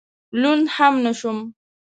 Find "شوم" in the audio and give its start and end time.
1.19-1.37